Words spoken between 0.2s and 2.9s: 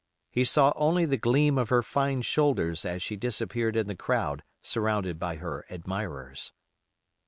He saw only the gleam of her fine shoulders